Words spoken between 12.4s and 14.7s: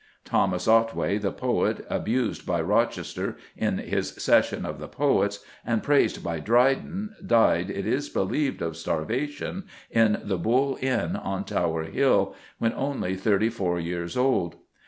when only thirty four years old.